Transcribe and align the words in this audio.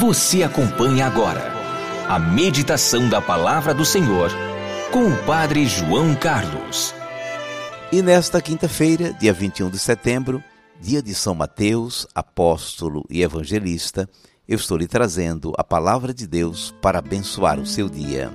Você 0.00 0.42
acompanha 0.42 1.06
agora 1.06 1.52
a 2.08 2.18
meditação 2.18 3.06
da 3.10 3.20
Palavra 3.20 3.74
do 3.74 3.84
Senhor 3.84 4.30
com 4.90 5.06
o 5.06 5.24
Padre 5.26 5.66
João 5.66 6.14
Carlos. 6.14 6.94
E 7.92 8.00
nesta 8.00 8.40
quinta-feira, 8.40 9.12
dia 9.12 9.30
21 9.30 9.68
de 9.68 9.78
setembro, 9.78 10.42
dia 10.80 11.02
de 11.02 11.14
São 11.14 11.34
Mateus, 11.34 12.06
apóstolo 12.14 13.04
e 13.10 13.20
evangelista, 13.20 14.08
eu 14.48 14.56
estou 14.56 14.78
lhe 14.78 14.86
trazendo 14.86 15.52
a 15.58 15.62
palavra 15.62 16.14
de 16.14 16.26
Deus 16.26 16.74
para 16.80 17.00
abençoar 17.00 17.60
o 17.60 17.66
seu 17.66 17.86
dia. 17.86 18.34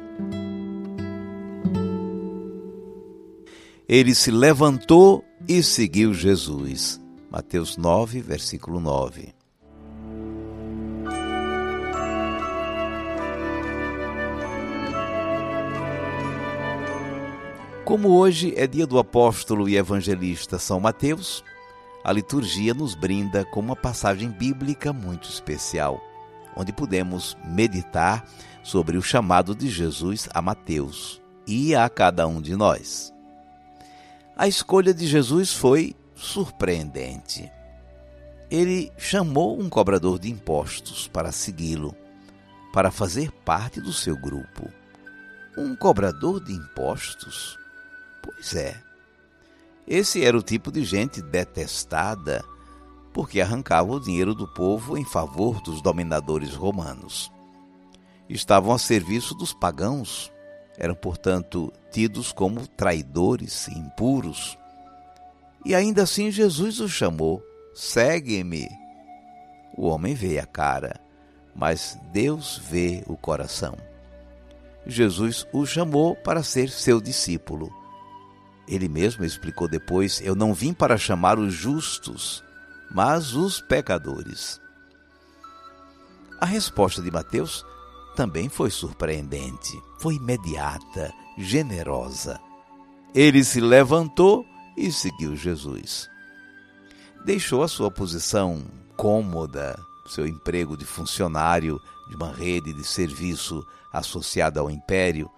Ele 3.89 4.13
se 4.13 4.29
levantou 4.29 5.25
e 5.47 5.63
seguiu 5.63 6.13
Jesus. 6.13 7.01
Mateus 7.31 7.75
9, 7.75 8.21
versículo 8.21 8.79
9. 8.79 9.34
Como 17.85 18.17
hoje 18.17 18.51
é 18.57 18.65
dia 18.65 18.87
do 18.87 18.97
apóstolo 18.97 19.69
e 19.69 19.77
evangelista 19.77 20.57
São 20.57 20.79
Mateus, 20.79 21.43
a 22.03 22.11
liturgia 22.11 22.73
nos 22.73 22.95
brinda 22.95 23.45
com 23.45 23.59
uma 23.59 23.75
passagem 23.75 24.27
bíblica 24.27 24.91
muito 24.91 25.29
especial, 25.29 26.01
onde 26.57 26.73
podemos 26.73 27.37
meditar 27.45 28.27
sobre 28.63 28.97
o 28.97 29.03
chamado 29.03 29.53
de 29.53 29.69
Jesus 29.69 30.27
a 30.33 30.41
Mateus 30.41 31.21
e 31.45 31.75
a 31.75 31.87
cada 31.87 32.25
um 32.27 32.41
de 32.41 32.55
nós. 32.55 33.13
A 34.35 34.47
escolha 34.47 34.91
de 34.91 35.05
Jesus 35.05 35.53
foi 35.53 35.95
surpreendente. 36.15 37.51
Ele 38.49 38.91
chamou 38.97 39.61
um 39.61 39.69
cobrador 39.69 40.17
de 40.17 40.31
impostos 40.31 41.07
para 41.07 41.31
segui-lo, 41.31 41.95
para 42.73 42.89
fazer 42.89 43.31
parte 43.31 43.79
do 43.79 43.93
seu 43.93 44.17
grupo. 44.17 44.67
Um 45.55 45.75
cobrador 45.75 46.43
de 46.43 46.51
impostos? 46.51 47.63
Pois 48.25 48.55
é. 48.55 48.75
Esse 49.87 50.25
era 50.25 50.35
o 50.35 50.41
tipo 50.41 50.71
de 50.71 50.83
gente 50.83 51.21
detestada, 51.21 52.43
porque 53.13 53.39
arrancava 53.39 53.91
o 53.91 53.99
dinheiro 53.99 54.33
do 54.33 54.47
povo 54.47 54.97
em 54.97 55.05
favor 55.05 55.61
dos 55.61 55.79
dominadores 55.79 56.55
romanos. 56.55 57.31
Estavam 58.27 58.73
a 58.73 58.79
serviço 58.79 59.35
dos 59.35 59.53
pagãos, 59.53 60.31
eram, 60.75 60.95
portanto, 60.95 61.71
tidos 61.91 62.31
como 62.31 62.67
traidores 62.67 63.67
impuros. 63.67 64.57
E 65.63 65.75
ainda 65.75 66.01
assim 66.01 66.31
Jesus 66.31 66.79
os 66.79 66.91
chamou: 66.91 67.43
segue-me. 67.75 68.67
O 69.77 69.87
homem 69.87 70.15
vê 70.15 70.39
a 70.39 70.47
cara, 70.47 70.99
mas 71.55 71.99
Deus 72.11 72.57
vê 72.57 73.03
o 73.05 73.15
coração. 73.15 73.77
Jesus 74.87 75.47
o 75.53 75.63
chamou 75.63 76.15
para 76.15 76.41
ser 76.41 76.69
seu 76.69 76.99
discípulo 76.99 77.84
ele 78.67 78.87
mesmo 78.87 79.23
explicou 79.23 79.67
depois: 79.67 80.21
Eu 80.21 80.35
não 80.35 80.53
vim 80.53 80.73
para 80.73 80.97
chamar 80.97 81.37
os 81.37 81.53
justos, 81.53 82.43
mas 82.91 83.33
os 83.33 83.61
pecadores. 83.61 84.59
A 86.39 86.45
resposta 86.45 87.01
de 87.01 87.11
Mateus 87.11 87.65
também 88.15 88.49
foi 88.49 88.69
surpreendente, 88.69 89.79
foi 89.99 90.15
imediata, 90.15 91.13
generosa. 91.37 92.39
Ele 93.13 93.43
se 93.43 93.61
levantou 93.61 94.45
e 94.75 94.91
seguiu 94.91 95.35
Jesus. 95.35 96.09
Deixou 97.23 97.63
a 97.63 97.67
sua 97.67 97.89
posição 97.89 98.63
cômoda, 98.97 99.77
seu 100.07 100.27
emprego 100.27 100.77
de 100.77 100.85
funcionário 100.85 101.79
de 102.09 102.15
uma 102.15 102.31
rede 102.31 102.73
de 102.73 102.83
serviço 102.83 103.65
associada 103.91 104.59
ao 104.59 104.69
império, 104.69 105.29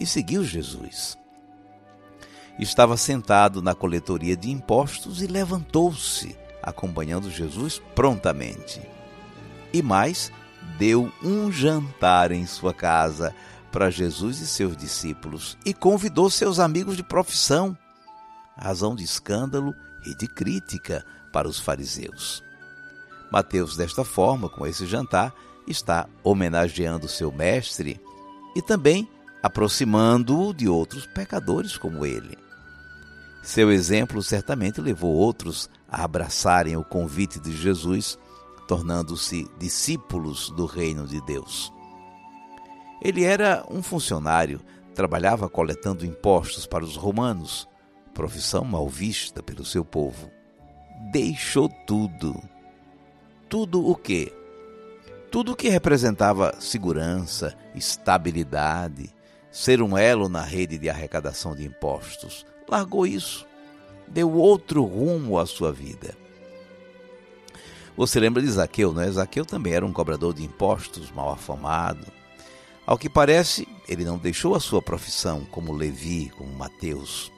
e 0.00 0.06
seguiu 0.06 0.44
Jesus 0.44 1.16
estava 2.58 2.96
sentado 2.96 3.62
na 3.62 3.74
coletoria 3.74 4.36
de 4.36 4.50
impostos 4.50 5.22
e 5.22 5.26
levantou-se, 5.26 6.36
acompanhando 6.62 7.30
Jesus 7.30 7.80
prontamente. 7.94 8.80
E 9.72 9.82
mais, 9.82 10.32
deu 10.78 11.12
um 11.22 11.52
jantar 11.52 12.32
em 12.32 12.46
sua 12.46 12.74
casa 12.74 13.34
para 13.70 13.90
Jesus 13.90 14.40
e 14.40 14.46
seus 14.46 14.76
discípulos 14.76 15.56
e 15.64 15.72
convidou 15.72 16.28
seus 16.30 16.58
amigos 16.58 16.96
de 16.96 17.02
profissão, 17.02 17.76
razão 18.56 18.94
de 18.94 19.04
escândalo 19.04 19.74
e 20.04 20.14
de 20.14 20.26
crítica 20.26 21.04
para 21.32 21.48
os 21.48 21.60
fariseus. 21.60 22.42
Mateus, 23.30 23.76
desta 23.76 24.04
forma, 24.04 24.48
com 24.48 24.66
esse 24.66 24.86
jantar, 24.86 25.34
está 25.66 26.08
homenageando 26.24 27.06
seu 27.06 27.30
mestre 27.30 28.00
e 28.56 28.62
também 28.62 29.08
aproximando-o 29.42 30.52
de 30.54 30.68
outros 30.68 31.06
pecadores 31.06 31.76
como 31.76 32.04
ele. 32.04 32.47
Seu 33.48 33.72
exemplo 33.72 34.22
certamente 34.22 34.78
levou 34.78 35.10
outros 35.14 35.70
a 35.88 36.04
abraçarem 36.04 36.76
o 36.76 36.84
convite 36.84 37.40
de 37.40 37.56
Jesus, 37.56 38.18
tornando-se 38.68 39.48
discípulos 39.58 40.50
do 40.50 40.66
reino 40.66 41.06
de 41.06 41.18
Deus. 41.22 41.72
Ele 43.00 43.24
era 43.24 43.64
um 43.70 43.82
funcionário, 43.82 44.60
trabalhava 44.94 45.48
coletando 45.48 46.04
impostos 46.04 46.66
para 46.66 46.84
os 46.84 46.94
romanos, 46.94 47.66
profissão 48.12 48.64
mal 48.64 48.86
vista 48.86 49.42
pelo 49.42 49.64
seu 49.64 49.82
povo. 49.82 50.30
Deixou 51.10 51.70
tudo. 51.86 52.38
Tudo 53.48 53.88
o 53.88 53.96
quê? 53.96 54.30
Tudo 55.30 55.52
o 55.52 55.56
que 55.56 55.70
representava 55.70 56.54
segurança, 56.60 57.56
estabilidade, 57.74 59.08
ser 59.50 59.80
um 59.80 59.96
elo 59.96 60.28
na 60.28 60.42
rede 60.42 60.76
de 60.76 60.90
arrecadação 60.90 61.56
de 61.56 61.64
impostos, 61.64 62.44
largou 62.70 63.06
isso, 63.06 63.46
deu 64.06 64.32
outro 64.32 64.84
rumo 64.84 65.38
à 65.38 65.46
sua 65.46 65.72
vida. 65.72 66.16
Você 67.96 68.20
lembra 68.20 68.40
de 68.40 68.48
Zaqueu, 68.48 68.92
não 68.92 69.02
é? 69.02 69.10
Zaqueu 69.10 69.44
também 69.44 69.72
era 69.72 69.84
um 69.84 69.92
cobrador 69.92 70.32
de 70.32 70.44
impostos, 70.44 71.10
mal 71.10 71.32
afamado. 71.32 72.06
Ao 72.86 72.96
que 72.96 73.08
parece, 73.08 73.66
ele 73.88 74.04
não 74.04 74.16
deixou 74.16 74.54
a 74.54 74.60
sua 74.60 74.80
profissão 74.80 75.44
como 75.50 75.72
Levi, 75.72 76.30
como 76.30 76.52
Mateus, 76.52 77.32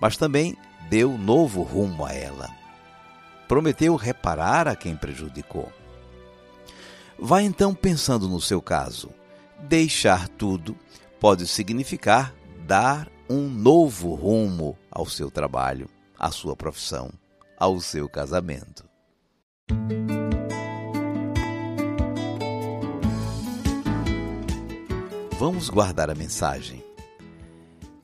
mas 0.00 0.16
também 0.16 0.56
deu 0.88 1.18
novo 1.18 1.62
rumo 1.62 2.04
a 2.04 2.12
ela. 2.12 2.48
Prometeu 3.46 3.94
reparar 3.96 4.66
a 4.66 4.74
quem 4.74 4.96
prejudicou. 4.96 5.70
Vá 7.18 7.42
então 7.42 7.74
pensando 7.74 8.28
no 8.28 8.40
seu 8.40 8.62
caso. 8.62 9.10
Deixar 9.60 10.28
tudo 10.28 10.76
pode 11.20 11.46
significar 11.46 12.34
dar 12.66 13.08
um 13.30 13.46
novo 13.46 14.14
rumo 14.14 14.78
ao 14.90 15.04
seu 15.04 15.30
trabalho, 15.30 15.86
à 16.18 16.30
sua 16.30 16.56
profissão, 16.56 17.10
ao 17.58 17.78
seu 17.78 18.08
casamento. 18.08 18.88
Vamos 25.38 25.68
guardar 25.68 26.08
a 26.08 26.14
mensagem. 26.14 26.82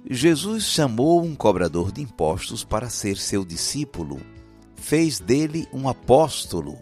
Jesus 0.08 0.64
chamou 0.64 1.22
um 1.22 1.34
cobrador 1.34 1.90
de 1.90 2.02
impostos 2.02 2.62
para 2.62 2.90
ser 2.90 3.16
seu 3.16 3.46
discípulo, 3.46 4.20
fez 4.76 5.18
dele 5.18 5.66
um 5.72 5.88
apóstolo. 5.88 6.76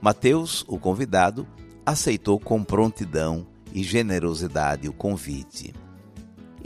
Mateus, 0.00 0.64
o 0.66 0.78
convidado, 0.78 1.46
aceitou 1.86 2.40
com 2.40 2.64
prontidão 2.64 3.46
e 3.72 3.84
generosidade 3.84 4.88
o 4.88 4.92
convite 4.92 5.72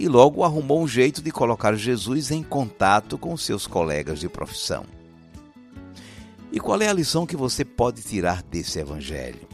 e 0.01 0.09
logo 0.09 0.43
arrumou 0.43 0.83
um 0.83 0.89
jeito 0.89 1.21
de 1.21 1.31
colocar 1.31 1.75
Jesus 1.75 2.31
em 2.31 2.43
contato 2.43 3.19
com 3.19 3.37
seus 3.37 3.67
colegas 3.67 4.19
de 4.19 4.31
profissão. 4.31 4.87
E 6.51 6.59
qual 6.59 6.81
é 6.81 6.89
a 6.89 6.93
lição 6.95 7.27
que 7.27 7.37
você 7.37 7.67
pode 7.67 8.01
tirar 8.01 8.43
desse 8.43 8.79
evangelho? 8.79 9.47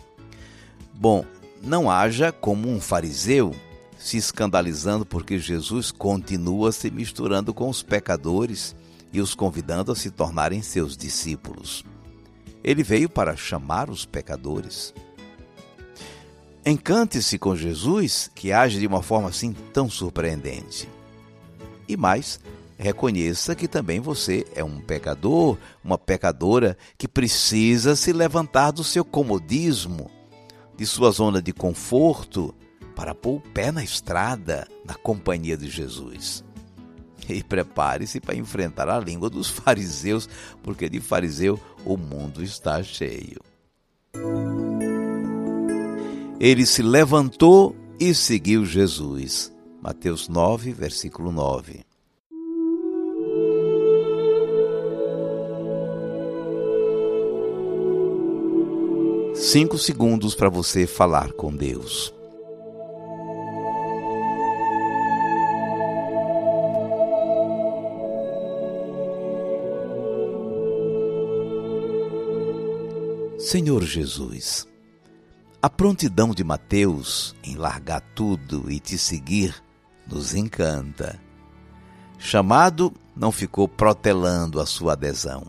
Bom, 0.94 1.24
não 1.60 1.90
haja 1.90 2.30
como 2.30 2.68
um 2.68 2.80
fariseu 2.80 3.56
se 3.98 4.18
escandalizando 4.18 5.04
porque 5.04 5.36
Jesus 5.36 5.90
continua 5.90 6.70
se 6.70 6.92
misturando 6.92 7.52
com 7.52 7.68
os 7.68 7.82
pecadores 7.82 8.72
e 9.12 9.20
os 9.20 9.34
convidando 9.34 9.90
a 9.90 9.96
se 9.96 10.12
tornarem 10.12 10.62
seus 10.62 10.96
discípulos. 10.96 11.84
Ele 12.62 12.84
veio 12.84 13.08
para 13.08 13.34
chamar 13.34 13.90
os 13.90 14.06
pecadores. 14.06 14.94
Encante-se 16.68 17.38
com 17.38 17.54
Jesus, 17.54 18.28
que 18.34 18.50
age 18.50 18.80
de 18.80 18.88
uma 18.88 19.00
forma 19.00 19.28
assim 19.28 19.52
tão 19.72 19.88
surpreendente. 19.88 20.88
E 21.86 21.96
mais, 21.96 22.40
reconheça 22.76 23.54
que 23.54 23.68
também 23.68 24.00
você 24.00 24.44
é 24.52 24.64
um 24.64 24.80
pecador, 24.80 25.56
uma 25.84 25.96
pecadora 25.96 26.76
que 26.98 27.06
precisa 27.06 27.94
se 27.94 28.12
levantar 28.12 28.72
do 28.72 28.82
seu 28.82 29.04
comodismo, 29.04 30.10
de 30.76 30.84
sua 30.84 31.12
zona 31.12 31.40
de 31.40 31.52
conforto, 31.52 32.52
para 32.96 33.14
pôr 33.14 33.36
o 33.36 33.40
pé 33.40 33.70
na 33.70 33.84
estrada, 33.84 34.66
na 34.84 34.94
companhia 34.94 35.56
de 35.56 35.70
Jesus. 35.70 36.42
E 37.28 37.44
prepare-se 37.44 38.20
para 38.20 38.34
enfrentar 38.34 38.88
a 38.88 38.98
língua 38.98 39.30
dos 39.30 39.48
fariseus, 39.48 40.28
porque 40.64 40.88
de 40.88 40.98
fariseu 40.98 41.60
o 41.84 41.96
mundo 41.96 42.42
está 42.42 42.82
cheio. 42.82 43.40
Ele 46.38 46.66
se 46.66 46.82
levantou 46.82 47.74
e 47.98 48.14
seguiu 48.14 48.64
Jesus. 48.64 49.52
Mateus 49.82 50.28
9, 50.28 50.72
versículo 50.72 51.32
9. 51.32 51.84
Cinco 59.34 59.78
segundos 59.78 60.34
para 60.34 60.48
você 60.48 60.86
falar 60.86 61.32
com 61.32 61.54
Deus. 61.54 62.12
Senhor 73.38 73.84
Jesus, 73.84 74.66
a 75.60 75.68
prontidão 75.68 76.30
de 76.30 76.44
Mateus 76.44 77.34
em 77.42 77.56
largar 77.56 78.00
tudo 78.14 78.70
e 78.70 78.78
te 78.78 78.96
seguir 78.96 79.54
nos 80.06 80.34
encanta. 80.34 81.18
Chamado, 82.18 82.92
não 83.16 83.32
ficou 83.32 83.66
protelando 83.66 84.60
a 84.60 84.66
sua 84.66 84.92
adesão. 84.92 85.46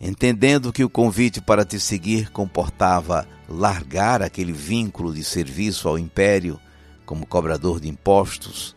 Entendendo 0.00 0.72
que 0.72 0.84
o 0.84 0.90
convite 0.90 1.40
para 1.40 1.64
te 1.64 1.80
seguir 1.80 2.30
comportava 2.30 3.26
largar 3.48 4.20
aquele 4.20 4.52
vínculo 4.52 5.14
de 5.14 5.24
serviço 5.24 5.88
ao 5.88 5.98
império 5.98 6.60
como 7.06 7.26
cobrador 7.26 7.80
de 7.80 7.88
impostos 7.88 8.76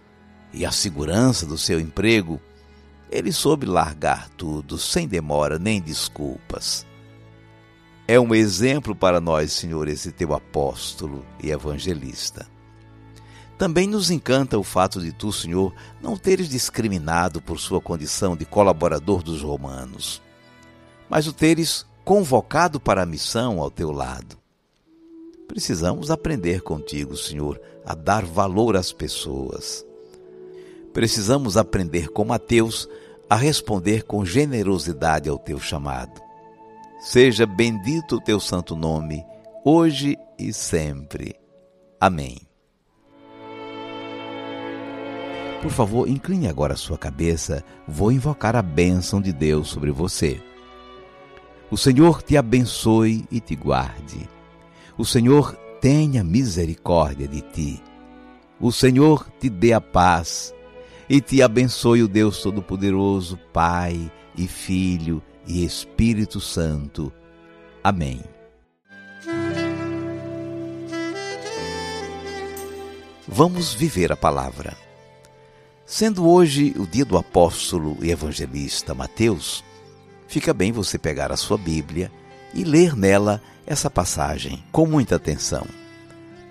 e 0.53 0.65
a 0.65 0.71
segurança 0.71 1.45
do 1.45 1.57
seu 1.57 1.79
emprego, 1.79 2.39
ele 3.11 3.31
soube 3.31 3.65
largar 3.65 4.29
tudo 4.29 4.77
sem 4.77 5.07
demora 5.07 5.59
nem 5.59 5.81
desculpas. 5.81 6.86
É 8.09 8.17
um 8.17 8.33
exemplo 8.33 8.95
para 8.95 9.19
nós, 9.19 9.51
Senhor, 9.51 9.89
esse 9.89 10.13
teu 10.13 10.33
apóstolo 10.33 11.25
e 11.43 11.51
evangelista. 11.51 12.47
Também 13.57 13.85
nos 13.85 14.09
encanta 14.09 14.57
o 14.57 14.63
fato 14.63 15.01
de 15.01 15.11
tu, 15.11 15.33
Senhor, 15.33 15.73
não 16.01 16.15
teres 16.15 16.47
discriminado 16.47 17.41
por 17.41 17.59
sua 17.59 17.81
condição 17.81 18.37
de 18.37 18.45
colaborador 18.45 19.21
dos 19.21 19.41
romanos, 19.41 20.21
mas 21.09 21.27
o 21.27 21.33
teres 21.33 21.85
convocado 22.05 22.79
para 22.79 23.03
a 23.03 23.05
missão 23.05 23.59
ao 23.59 23.69
teu 23.69 23.91
lado. 23.91 24.37
Precisamos 25.45 26.09
aprender 26.09 26.61
contigo, 26.61 27.17
Senhor, 27.17 27.59
a 27.85 27.93
dar 27.93 28.23
valor 28.23 28.77
às 28.77 28.93
pessoas. 28.93 29.85
Precisamos 30.93 31.57
aprender 31.57 32.07
com 32.07 32.23
Mateus 32.23 32.87
a 33.29 33.35
responder 33.35 34.03
com 34.03 34.23
generosidade 34.23 35.27
ao 35.27 35.37
teu 35.37 35.59
chamado. 35.59 36.26
Seja 36.99 37.45
bendito 37.45 38.15
o 38.15 38.21
teu 38.21 38.39
santo 38.39 38.75
nome, 38.75 39.23
hoje 39.63 40.17
e 40.37 40.51
sempre. 40.51 41.35
Amém. 42.01 42.39
Por 45.61 45.69
favor, 45.69 46.09
incline 46.09 46.47
agora 46.47 46.73
a 46.73 46.77
sua 46.77 46.97
cabeça, 46.97 47.63
vou 47.87 48.11
invocar 48.11 48.55
a 48.55 48.63
bênção 48.63 49.21
de 49.21 49.31
Deus 49.31 49.67
sobre 49.67 49.91
você. 49.91 50.41
O 51.69 51.77
Senhor 51.77 52.23
te 52.23 52.35
abençoe 52.35 53.25
e 53.31 53.39
te 53.39 53.55
guarde. 53.55 54.27
O 54.97 55.05
Senhor 55.05 55.55
tenha 55.79 56.23
misericórdia 56.23 57.27
de 57.27 57.41
ti. 57.41 57.83
O 58.59 58.71
Senhor 58.71 59.29
te 59.39 59.49
dê 59.49 59.71
a 59.71 59.81
paz 59.81 60.51
e 61.07 61.21
te 61.21 61.43
abençoe 61.43 62.01
o 62.01 62.07
Deus 62.07 62.41
Todo-Poderoso, 62.41 63.37
Pai 63.53 64.11
e 64.35 64.47
Filho 64.47 65.21
e 65.47 65.63
Espírito 65.63 66.39
Santo. 66.39 67.11
Amém. 67.83 68.21
Vamos 73.27 73.73
viver 73.73 74.11
a 74.11 74.17
palavra. 74.17 74.75
Sendo 75.85 76.27
hoje 76.27 76.73
o 76.77 76.85
dia 76.85 77.05
do 77.05 77.17
apóstolo 77.17 77.97
e 78.01 78.11
evangelista 78.11 78.93
Mateus, 78.93 79.63
fica 80.27 80.53
bem 80.53 80.71
você 80.71 80.97
pegar 80.97 81.31
a 81.31 81.37
sua 81.37 81.57
Bíblia 81.57 82.11
e 82.53 82.63
ler 82.63 82.95
nela 82.95 83.41
essa 83.65 83.89
passagem 83.89 84.63
com 84.71 84.85
muita 84.85 85.15
atenção. 85.15 85.65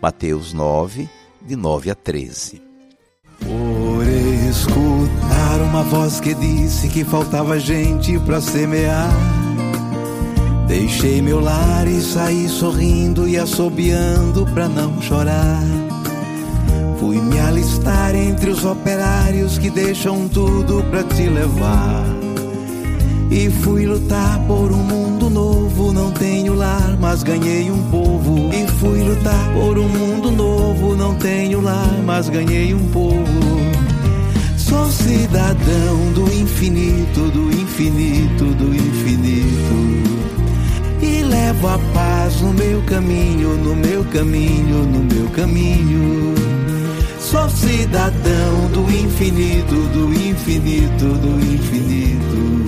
Mateus 0.01 0.53
9, 0.53 1.09
de 1.43 1.57
9 1.57 1.91
a 1.91 1.95
13. 1.95 2.66
Uma 5.77 5.83
voz 5.83 6.21
que 6.21 6.35
disse 6.35 6.89
que 6.89 7.05
faltava 7.05 7.61
gente 7.61 8.19
para 8.21 8.41
semear. 8.41 9.11
Deixei 10.67 11.21
meu 11.21 11.39
lar 11.39 11.87
e 11.87 12.01
saí 12.01 12.49
sorrindo 12.49 13.29
e 13.29 13.37
assobiando 13.37 14.47
para 14.55 14.71
não 14.71 15.03
chorar. 15.03 15.63
Fui 16.99 17.21
me 17.21 17.39
alistar 17.39 18.15
entre 18.15 18.49
os 18.49 18.65
operários 18.65 19.59
que 19.59 19.69
deixam 19.69 20.27
tudo 20.29 20.83
para 20.85 21.03
te 21.03 21.29
levar. 21.29 22.07
E 23.31 23.51
fui 23.51 23.85
lutar 23.85 24.39
por 24.47 24.73
um 24.73 24.83
mundo 24.83 25.29
novo. 25.29 25.93
Não 25.93 26.11
tenho 26.11 26.55
lar, 26.55 26.97
mas 26.99 27.23
ganhei 27.23 27.71
um 27.71 27.83
povo. 27.91 28.51
E 28.51 28.67
fui 28.79 29.03
lutar 29.03 29.53
por 29.53 29.77
um 29.77 29.89
mundo 29.91 30.31
novo. 30.31 30.97
Não 30.97 31.15
tenho 31.17 31.61
lar, 31.61 32.01
mas 32.03 32.31
ganhei 32.31 32.73
um 32.73 32.89
povo. 32.89 33.66
Sou 34.69 34.91
cidadão 34.91 36.13
do 36.13 36.23
infinito, 36.33 37.31
do 37.31 37.53
infinito, 37.53 38.45
do 38.57 38.75
infinito. 38.75 39.77
E 41.01 41.23
levo 41.23 41.69
a 41.69 41.79
paz 41.95 42.41
no 42.41 42.53
meu 42.53 42.83
caminho, 42.83 43.57
no 43.59 43.77
meu 43.77 44.05
caminho, 44.07 44.83
no 44.87 45.05
meu 45.05 45.31
caminho. 45.31 46.35
Sou 47.21 47.49
cidadão 47.49 48.69
do 48.73 48.91
infinito, 48.91 49.75
do 49.95 50.13
infinito, 50.13 51.15
do 51.15 51.39
infinito. 51.55 52.67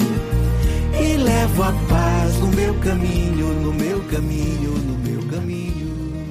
E 1.02 1.16
levo 1.16 1.64
a 1.64 1.72
paz 1.88 2.38
no 2.38 2.46
meu 2.46 2.74
caminho, 2.74 3.54
no 3.54 3.72
meu 3.72 4.00
caminho, 4.04 4.70
no 4.70 4.98
meu 4.98 5.20
caminho. 5.28 6.28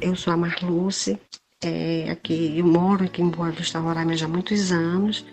Eu 0.00 0.16
sou 0.16 0.32
a 0.32 0.36
Marluce, 0.36 1.16
é, 1.62 2.08
aqui, 2.10 2.58
eu 2.58 2.66
moro 2.66 3.04
aqui 3.04 3.20
em 3.20 3.28
Boa 3.28 3.50
Vista, 3.50 3.80
Roraima 3.80 4.16
já 4.16 4.26
há 4.26 4.28
muitos 4.28 4.70
anos, 4.70 5.24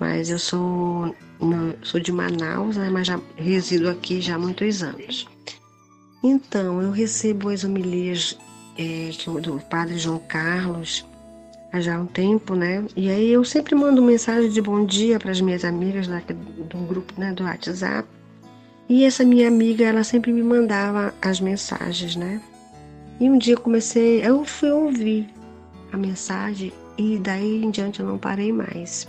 mas 0.00 0.30
eu 0.30 0.38
sou, 0.38 1.14
sou 1.82 2.00
de 2.00 2.10
Manaus, 2.10 2.76
né, 2.76 2.88
mas 2.90 3.06
já 3.06 3.20
resido 3.36 3.88
aqui 3.88 4.20
já 4.20 4.36
há 4.36 4.38
muitos 4.38 4.82
anos. 4.82 5.28
Então, 6.24 6.80
eu 6.80 6.90
recebo 6.90 7.50
as 7.50 7.64
homilias 7.64 8.38
é, 8.78 9.10
do 9.40 9.58
padre 9.68 9.98
João 9.98 10.20
Carlos 10.20 11.04
há 11.72 11.80
já 11.80 11.98
um 11.98 12.06
tempo, 12.06 12.54
né? 12.54 12.84
E 12.94 13.10
aí 13.10 13.30
eu 13.30 13.44
sempre 13.44 13.74
mando 13.74 14.00
mensagem 14.00 14.48
de 14.48 14.62
bom 14.62 14.84
dia 14.86 15.18
para 15.18 15.32
as 15.32 15.40
minhas 15.40 15.64
amigas 15.64 16.06
lá 16.06 16.22
do 16.28 16.78
grupo 16.86 17.12
né, 17.18 17.32
do 17.32 17.42
WhatsApp. 17.42 18.08
E 18.88 19.04
essa 19.04 19.24
minha 19.24 19.48
amiga, 19.48 19.84
ela 19.84 20.04
sempre 20.04 20.32
me 20.32 20.42
mandava 20.42 21.12
as 21.20 21.40
mensagens, 21.40 22.14
né? 22.14 22.40
E 23.18 23.28
um 23.28 23.36
dia 23.36 23.54
eu 23.54 23.60
comecei, 23.60 24.24
eu 24.24 24.44
fui 24.44 24.70
ouvir 24.70 25.28
a 25.92 25.96
mensagem 25.96 26.72
e 26.96 27.18
daí 27.18 27.62
em 27.64 27.70
diante 27.70 28.00
eu 28.00 28.06
não 28.06 28.18
parei 28.18 28.52
mais. 28.52 29.08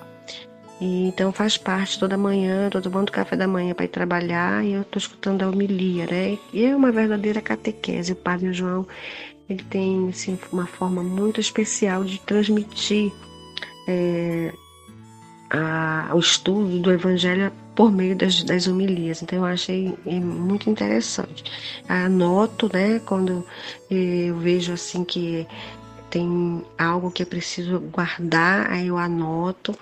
E, 0.81 1.07
então 1.07 1.31
faz 1.31 1.57
parte 1.57 1.99
toda 1.99 2.17
manhã, 2.17 2.69
tô 2.69 2.81
tomando 2.81 3.11
café 3.11 3.35
da 3.35 3.47
manhã 3.47 3.73
para 3.73 3.85
ir 3.85 3.89
trabalhar 3.89 4.65
e 4.65 4.73
eu 4.73 4.83
tô 4.83 4.97
escutando 4.99 5.43
a 5.43 5.49
homilia, 5.49 6.05
né? 6.05 6.37
E 6.51 6.65
é 6.65 6.75
uma 6.75 6.91
verdadeira 6.91 7.41
catequese. 7.41 8.11
O 8.11 8.15
Padre 8.15 8.51
João 8.53 8.85
ele 9.49 9.63
tem 9.63 10.09
assim, 10.09 10.37
uma 10.51 10.65
forma 10.65 11.03
muito 11.03 11.39
especial 11.39 12.03
de 12.03 12.19
transmitir 12.19 13.11
é, 13.87 14.53
a, 15.49 16.11
o 16.13 16.19
estudo 16.19 16.79
do 16.79 16.91
Evangelho 16.91 17.51
por 17.75 17.91
meio 17.91 18.15
das, 18.15 18.43
das 18.43 18.67
homilias. 18.67 19.21
Então 19.21 19.39
eu 19.39 19.45
achei 19.45 19.93
é, 20.05 20.19
muito 20.19 20.69
interessante. 20.69 21.43
Anoto, 21.87 22.69
né, 22.73 22.99
quando 23.05 23.45
eu 23.89 24.37
vejo 24.37 24.73
assim 24.73 25.03
que 25.03 25.45
tem 26.13 26.63
algo 26.77 27.09
que 27.09 27.23
é 27.23 27.25
preciso 27.25 27.79
guardar, 27.79 28.71
aí 28.71 28.85
eu 28.85 28.99
anoto 28.99 29.75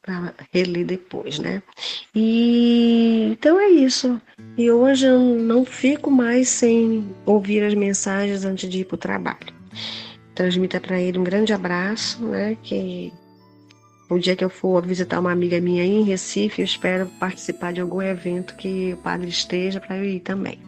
para 0.00 0.32
reler 0.52 0.86
depois, 0.86 1.40
né? 1.40 1.60
E 2.14 3.30
então 3.32 3.58
é 3.58 3.68
isso. 3.68 4.22
E 4.56 4.70
hoje 4.70 5.06
eu 5.06 5.18
não 5.18 5.64
fico 5.64 6.08
mais 6.08 6.48
sem 6.48 7.12
ouvir 7.26 7.64
as 7.64 7.74
mensagens 7.74 8.44
antes 8.44 8.70
de 8.70 8.82
ir 8.82 8.84
para 8.84 8.94
o 8.94 8.98
trabalho. 8.98 9.52
Transmita 10.36 10.78
para 10.78 11.00
ele 11.00 11.18
um 11.18 11.24
grande 11.24 11.52
abraço, 11.52 12.24
né? 12.24 12.56
Que 12.62 13.12
o 14.08 14.20
dia 14.20 14.36
que 14.36 14.44
eu 14.44 14.50
for 14.50 14.86
visitar 14.86 15.18
uma 15.18 15.32
amiga 15.32 15.60
minha 15.60 15.82
aí 15.82 15.90
em 15.90 16.04
Recife, 16.04 16.62
eu 16.62 16.64
espero 16.64 17.06
participar 17.18 17.72
de 17.72 17.80
algum 17.80 18.00
evento 18.00 18.54
que 18.54 18.92
o 18.92 18.98
padre 18.98 19.30
esteja 19.30 19.80
para 19.80 19.96
eu 19.96 20.04
ir 20.04 20.20
também. 20.20 20.60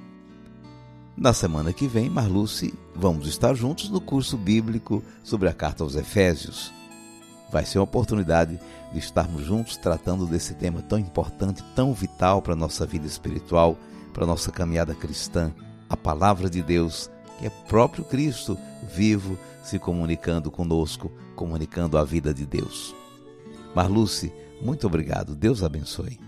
Na 1.20 1.32
semana 1.32 1.72
que 1.72 1.88
vem, 1.88 2.08
Marluce, 2.08 2.72
vamos 2.94 3.26
estar 3.26 3.52
juntos 3.52 3.90
no 3.90 4.00
curso 4.00 4.36
bíblico 4.36 5.02
sobre 5.24 5.48
a 5.48 5.52
carta 5.52 5.82
aos 5.82 5.96
Efésios. 5.96 6.72
Vai 7.50 7.66
ser 7.66 7.78
uma 7.78 7.84
oportunidade 7.84 8.56
de 8.92 8.98
estarmos 9.00 9.44
juntos 9.44 9.76
tratando 9.76 10.26
desse 10.26 10.54
tema 10.54 10.80
tão 10.80 10.96
importante, 10.96 11.64
tão 11.74 11.92
vital 11.92 12.40
para 12.40 12.52
a 12.52 12.56
nossa 12.56 12.86
vida 12.86 13.04
espiritual, 13.04 13.76
para 14.14 14.22
a 14.22 14.26
nossa 14.28 14.52
caminhada 14.52 14.94
cristã, 14.94 15.52
a 15.90 15.96
palavra 15.96 16.48
de 16.48 16.62
Deus 16.62 17.10
que 17.40 17.46
é 17.46 17.50
próprio 17.50 18.04
Cristo 18.04 18.56
vivo 18.94 19.36
se 19.64 19.76
comunicando 19.76 20.52
conosco, 20.52 21.10
comunicando 21.34 21.98
a 21.98 22.04
vida 22.04 22.32
de 22.32 22.46
Deus. 22.46 22.94
Marluce, 23.74 24.32
muito 24.62 24.86
obrigado. 24.86 25.34
Deus 25.34 25.64
abençoe. 25.64 26.20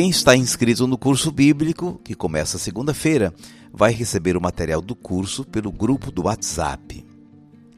Quem 0.00 0.08
está 0.08 0.34
inscrito 0.34 0.86
no 0.86 0.96
curso 0.96 1.30
bíblico, 1.30 2.00
que 2.02 2.14
começa 2.14 2.56
segunda-feira, 2.56 3.34
vai 3.70 3.92
receber 3.92 4.34
o 4.34 4.40
material 4.40 4.80
do 4.80 4.96
curso 4.96 5.44
pelo 5.44 5.70
grupo 5.70 6.10
do 6.10 6.22
WhatsApp. 6.22 7.06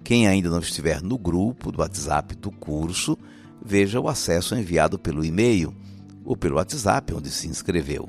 Quem 0.04 0.28
ainda 0.28 0.48
não 0.48 0.60
estiver 0.60 1.02
no 1.02 1.18
grupo 1.18 1.72
do 1.72 1.80
WhatsApp 1.80 2.36
do 2.36 2.52
curso, 2.52 3.18
veja 3.60 3.98
o 3.98 4.08
acesso 4.08 4.54
enviado 4.54 5.00
pelo 5.00 5.24
e-mail 5.24 5.74
ou 6.24 6.36
pelo 6.36 6.58
WhatsApp 6.58 7.12
onde 7.12 7.28
se 7.28 7.48
inscreveu. 7.48 8.08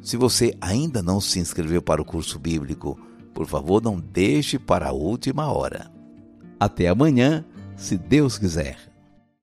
Se 0.00 0.16
você 0.16 0.54
ainda 0.58 1.02
não 1.02 1.20
se 1.20 1.40
inscreveu 1.40 1.82
para 1.82 2.00
o 2.00 2.06
curso 2.06 2.38
bíblico, 2.38 2.98
por 3.34 3.46
favor, 3.46 3.82
não 3.82 4.00
deixe 4.00 4.58
para 4.58 4.88
a 4.88 4.92
última 4.92 5.52
hora. 5.52 5.92
Até 6.58 6.88
amanhã, 6.88 7.44
se 7.76 7.98
Deus 7.98 8.38
quiser. 8.38 8.89